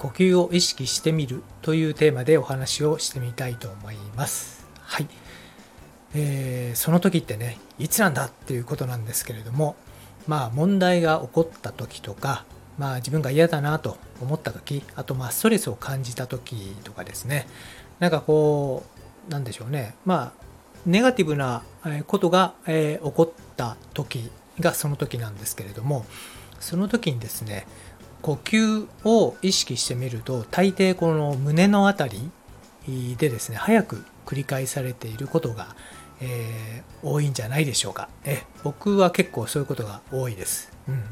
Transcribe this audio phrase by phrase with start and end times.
[0.00, 4.64] 呼吸を意識してみるというテーマでお話をしてみたいと思います。
[4.80, 5.06] はい。
[6.14, 9.76] えーその時ってね、いつなんだっていうことなんですけれども、
[10.26, 12.46] まあ問題が起こった時とか、
[12.78, 17.46] まあ自分が嫌だなと思った時、あとまあストレスを感じた時とかですね、
[17.98, 18.84] なんかこ
[19.28, 20.44] う、なんでしょうね、まあ
[20.86, 21.62] ネガティブな
[22.06, 24.30] ことが、えー起こった時
[24.60, 26.06] がその時なんですけれども、
[26.58, 27.66] その時にですね、
[28.22, 32.30] 呼吸を意識してみると大抵この胸のあたり
[33.16, 35.74] でですね早く繰り返されていることが、
[36.20, 38.10] えー多いんじゃないでしょうか。
[38.24, 41.02] え僕は結構そういうことが多いです、うん、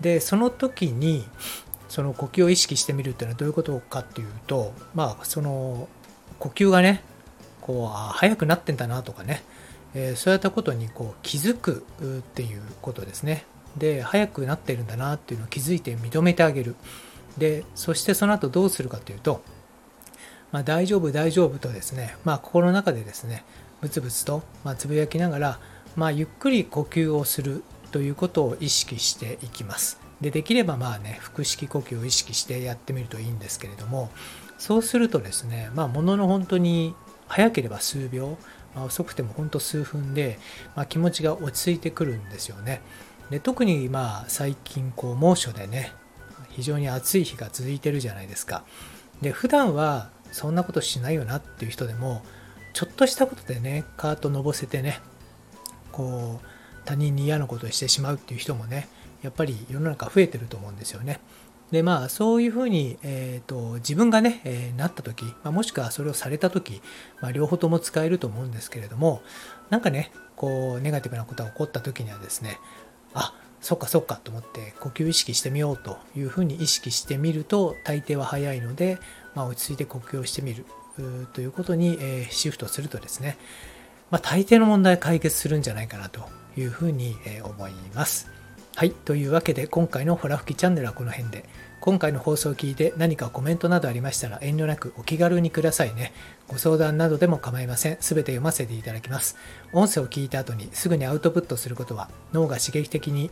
[0.00, 1.24] でその時に
[1.88, 5.88] その呼吸を意識してみるっていうのはどういうことかっていうとまあその
[6.40, 7.04] 呼吸がね
[7.60, 9.44] こうあ早くなってんだなとかね、
[9.94, 13.44] えーそういったことにこう気づくっていうことですね。
[13.76, 16.76] で早くなってるんだなっていうのを気づいて認めてあげる。
[17.38, 19.42] でそしてその後どうするかというと、
[20.52, 23.44] まあ、大丈夫大丈夫とですね、まあ、心の中でですね
[23.80, 25.58] ブツブツと、まあ、つぶやきながら、
[25.96, 30.00] まあ、ゆっくり呼吸をするということを意識していきます。
[30.20, 34.10] でできればまあね腹式呼吸を意識してやってみるといいんですけれども
[34.58, 36.94] そうするとですねまあものの本当に
[37.26, 38.36] 早ければ数秒、
[38.74, 40.38] まあ、遅くても本当数分で、
[40.76, 42.82] まあ、気持ちが落ち着いてくるんですよね。
[43.30, 45.92] で特にまあ最近こう猛暑でね
[46.50, 48.64] 非常に暑い日が続いてるじゃないですか。
[49.22, 52.22] で普段はそんなことしないよなっていう人でも
[52.72, 55.00] ちょっとしたことでねカートのぼせてね
[55.92, 56.46] こう
[56.84, 58.88] 他人に嫌なことをしてしまうっていう人もね
[59.22, 61.20] やっぱり世の中増えてると思うんですよね。
[61.70, 66.82] でまあそういうふうに、えー、と自分がね、えーなった時、まあ、もしくはそれをされた時、
[67.20, 69.22] まあ、両方とも使えると思うんですけれども
[69.68, 72.58] なんかねこうネガティブなことが起こった時にはですね
[73.14, 78.98] あそっかそっかと思って呼吸意識してみようというふうに意識してみると大抵は早いので、
[79.34, 80.64] まあ、落ち着いて呼吸をしてみる
[81.32, 83.38] ということに、えシフトするとですね、
[84.10, 86.20] まあ、大抵の問題解決するんじゃないかなと
[86.56, 88.39] いうふうに、え思います。
[88.76, 88.92] はい。
[88.92, 91.44] というわけで今回のホラ吹きチャンネルはこの辺で。
[91.80, 96.12] 今回の放送を聞いて何かコメントなどありましたら遠慮なくお気軽にくださいね。
[96.46, 97.96] ご相談などでも構いません。
[98.00, 99.36] すべて読ませていただきます。
[99.72, 103.30] 音声を聞いた後にすぐにアウトプットすることは脳が刺激的に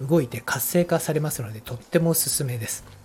[0.00, 2.97] 動いて活性化されますのでとってもおすすめです。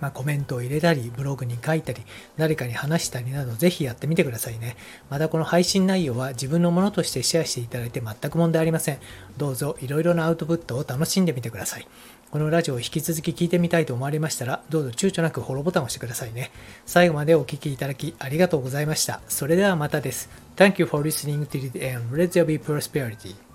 [0.00, 2.02] まあ、コメントを入れたり、ブログに書いたり、
[2.36, 4.76] 誰かに話したりなど、ぜひやってみてくださいね。
[5.08, 8.98] またこの配信内容は自分のものとしてシェアしていただいて全く問題ありません。
[9.36, 11.86] どうぞいろいろなアウトプットを楽しんでみてください。
[12.30, 16.52] このラジオを引き続き聞いてみたいと思われましたら、どうぞ躊躇なくフォローボタンを押してくださいね。
[16.86, 19.20] 最後までお聞きいただきありがとうございました。
[19.28, 20.30] それではまたです。
[20.56, 22.16] Thank you for listening to the end.
[22.16, 23.49] Let there be prosperity.